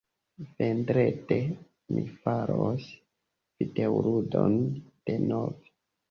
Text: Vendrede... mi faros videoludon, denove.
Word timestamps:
Vendrede... 0.61 1.35
mi 1.97 2.05
faros 2.23 2.87
videoludon, 3.59 4.57
denove. 5.11 5.69